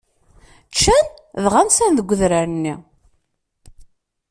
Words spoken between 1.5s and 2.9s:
nsan deg udrar-nni.